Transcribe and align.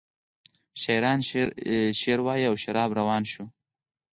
شاعران 0.81 1.21
شعرخواندند 2.01 2.49
او 2.49 2.55
شراب 2.63 2.89
روان 2.99 3.23
شو. 3.31 3.45